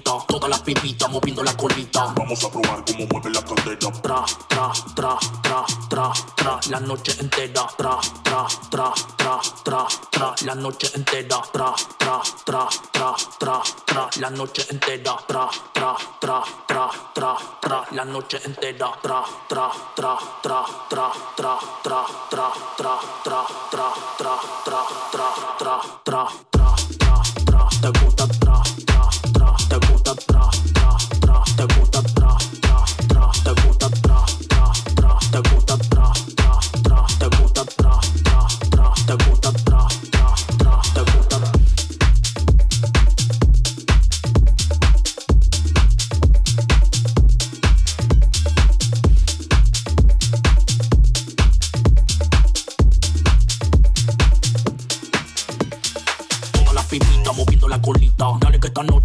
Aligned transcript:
solteritas. 0.00 0.26
Todas 0.26 0.50
las 0.50 0.60
pipitas 0.60 1.10
moviendo 1.10 1.42
la 1.42 1.56
colita. 1.56 2.12
Vamos 2.16 2.44
a 2.44 2.50
probar 2.50 2.84
cómo 2.84 3.06
mueve 3.10 3.30
la 3.30 3.42
cadera. 3.42 3.90
Tra, 4.00 4.24
tra, 4.48 4.72
tra, 4.94 5.18
tra, 5.42 5.64
tra, 5.88 6.12
tra, 6.36 6.58
la 6.70 6.80
noche 6.80 7.12
entera. 7.18 7.66
Tra, 7.76 7.98
tra, 8.22 8.46
tra, 8.70 8.92
tra, 9.16 9.40
tra, 9.64 9.86
tra, 10.10 10.34
la 10.44 10.54
noche 10.54 10.88
entera. 10.94 11.40
Tra, 11.52 11.74
tra, 11.98 12.20
tra, 12.44 12.68
tra, 12.92 13.14
tra, 13.38 13.62
tra, 13.84 14.08
la 14.20 14.28
noche 14.30 14.66
entera. 14.70 15.16
Tra, 15.26 15.48
tra, 15.72 15.96
tra, 16.18 16.44
tra, 16.66 16.90
tra, 17.12 17.36
tra, 17.60 17.86
la 17.90 18.04
noche 18.04 18.40
entera. 18.42 18.90
Tra, 19.02 19.24
tra, 19.48 19.70
tra, 19.94 20.16
tra, 20.40 20.66
tra, 20.88 21.10
tra, 21.36 21.58
tra, 21.82 22.06
tra, 22.30 22.30
tra, 22.30 22.50
tra, 22.76 22.96
tra, 23.22 23.22
tra, 23.22 23.44
tra, 23.68 23.90
tra, 24.16 24.36
tra, 24.62 24.80
tra, 25.10 25.30
tra, 25.58 25.80
tra, 26.02 26.30
tra, 26.50 27.68
te 27.80 27.90
gusta 27.98 28.26
tra, 28.26 28.34
tra, 28.34 28.39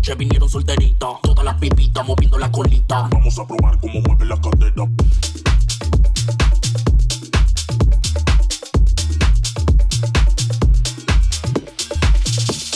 noche 0.06 0.16
vinieron 0.16 0.48
solteritas. 0.48 1.10
Todas 1.24 1.44
las 1.44 1.56
pipitas 1.56 2.06
moviendo 2.06 2.38
la 2.38 2.52
colita. 2.52 3.10
Vamos 3.12 3.40
a 3.40 3.48
probar 3.48 3.80
cómo 3.80 4.02
mueve 4.02 4.25
la 4.25 4.40
cadera. 4.40 4.88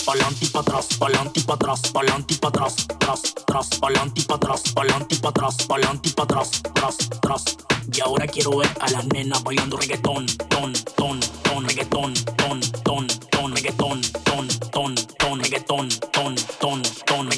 Pa'lante 0.05 0.45
y 0.45 0.47
pa' 0.47 0.59
atrás, 0.61 0.87
pa'lante 0.97 1.39
y 1.39 1.43
pa' 1.43 1.53
atrás, 1.53 1.81
pa'lante 1.93 2.33
y 2.33 2.37
pa' 2.37 2.47
atrás, 2.47 2.87
tras, 2.97 3.21
tras, 3.45 3.67
pa'lante 3.79 4.21
y 4.21 4.23
pa' 4.23 4.35
atrás, 4.35 4.63
pa'lante 4.73 5.15
y 5.15 5.17
pa' 5.19 5.29
atrás, 5.29 5.57
pa'lante 5.67 6.09
y 6.09 6.11
pa' 6.13 6.23
atrás, 6.23 6.49
tras, 6.73 6.97
tras. 7.21 7.43
Y 7.93 8.01
ahora 8.01 8.25
quiero 8.25 8.57
ver 8.57 8.69
a 8.79 8.89
las 8.89 9.05
nenas 9.05 9.43
bailando 9.43 9.77
reggaetón, 9.77 10.25
ton, 10.49 10.73
ton, 10.95 11.19
ton, 11.43 11.67
reggaetón, 11.67 12.13
ton, 12.37 12.59
ton, 12.83 13.07
ton, 13.29 13.55
reggaetón, 13.55 14.01
ton, 14.23 14.47
ton, 14.71 14.95
ton, 14.95 15.39
reggaetón, 15.39 15.89
ton, 16.11 16.35
ton, 16.59 16.81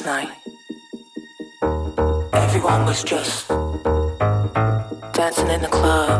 last 0.00 0.06
night. 0.06 0.36
Everyone 2.32 2.84
was 2.84 3.02
just 3.02 3.48
dancing 5.12 5.50
in 5.50 5.62
the 5.62 5.68
club. 5.68 6.19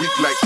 weak 0.00 0.20
like 0.20 0.45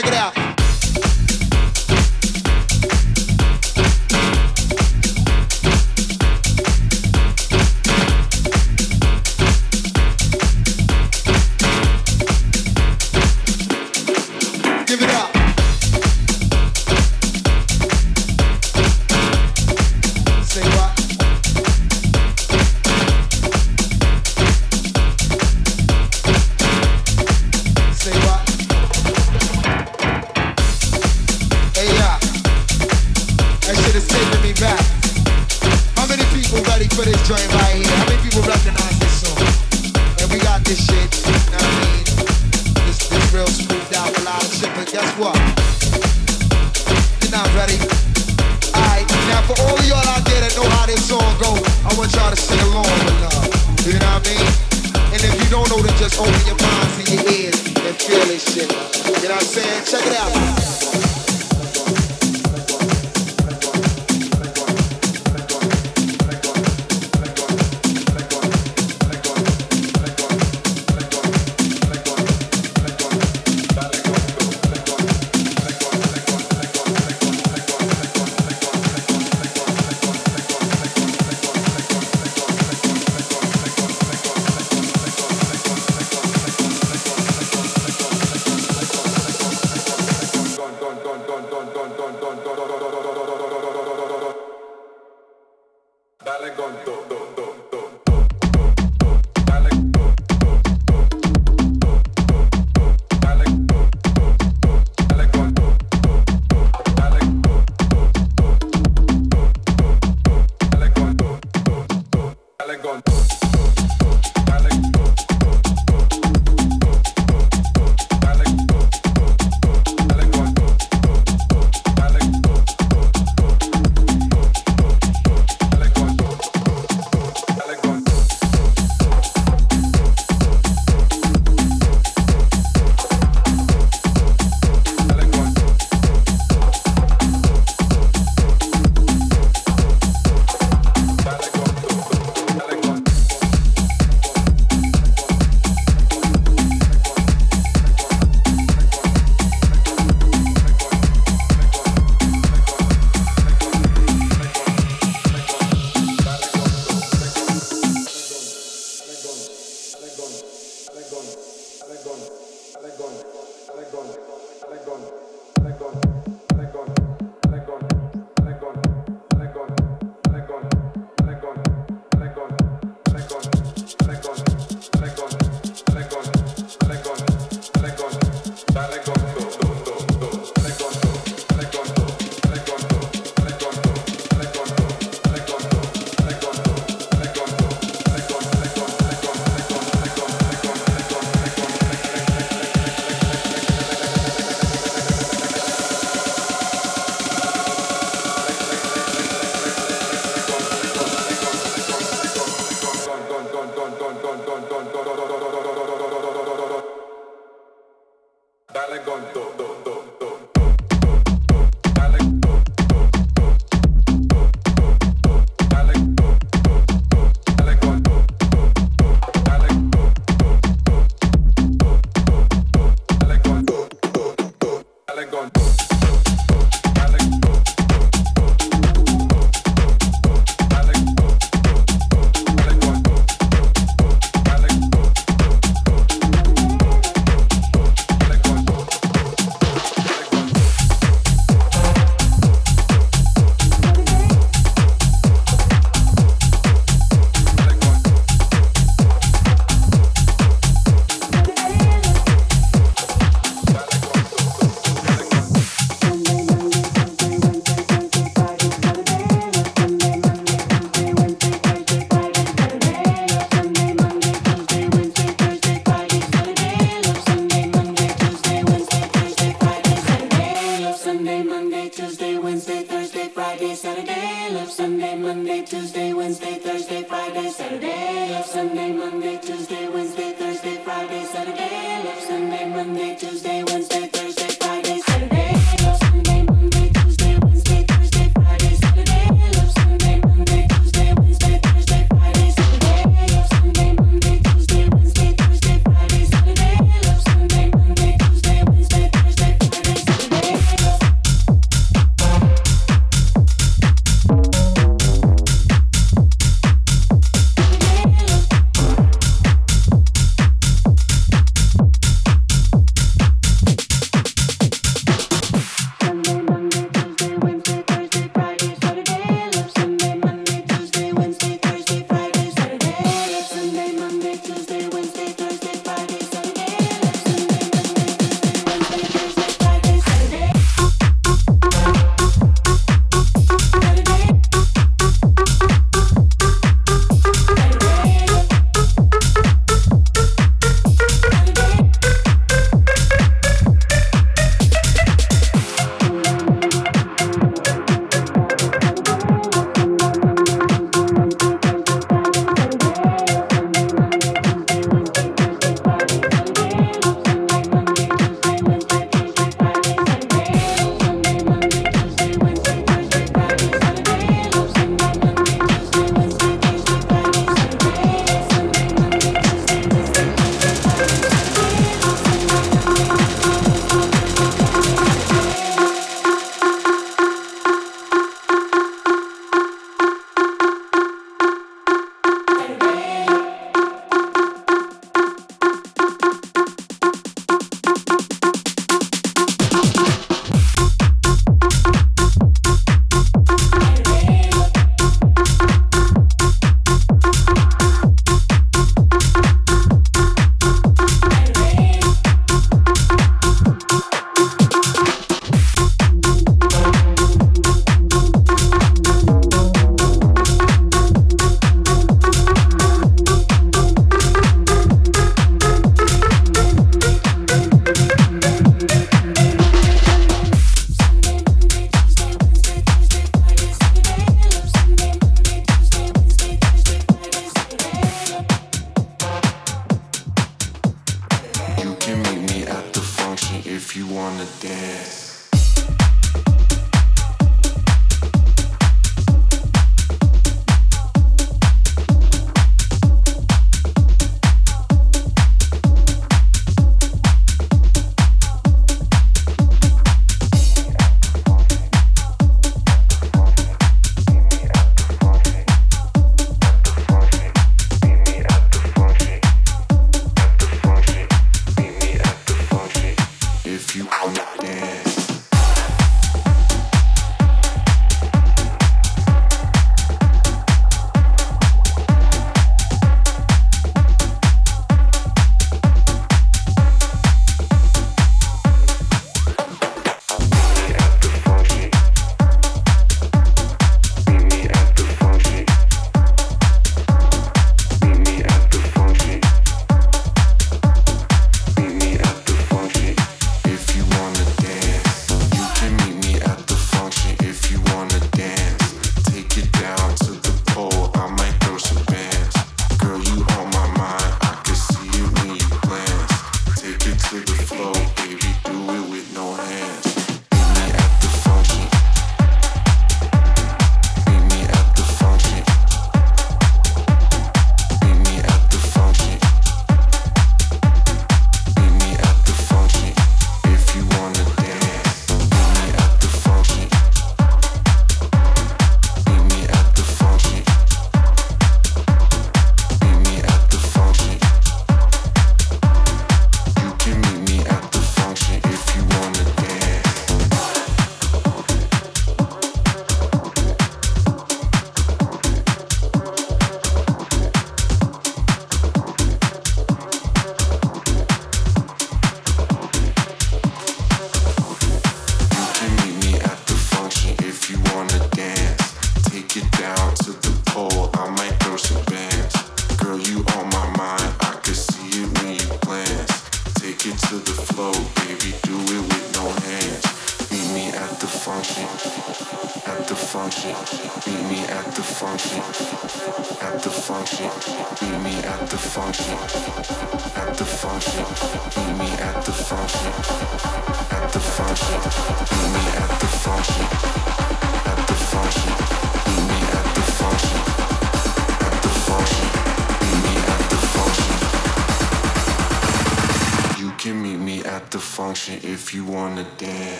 Check 0.00 0.47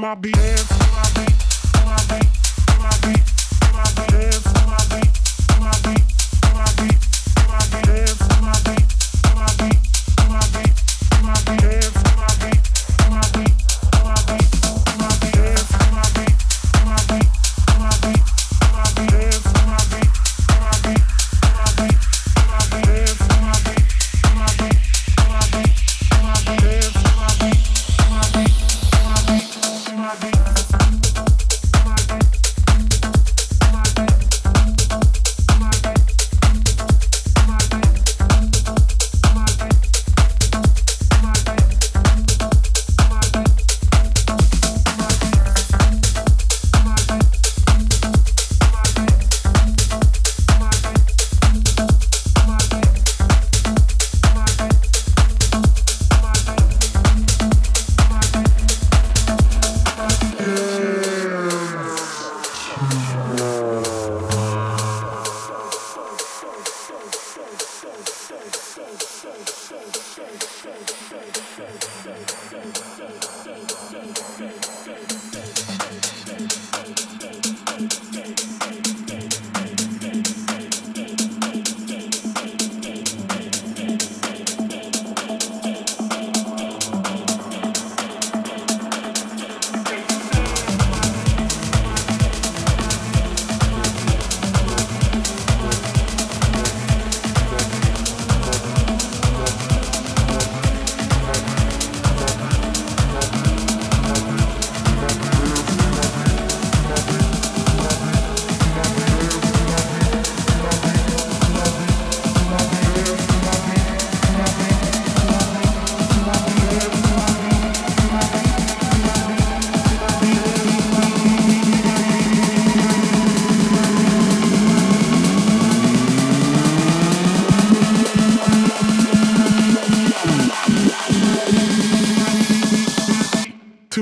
my 0.00 0.14
BS. 0.14 0.79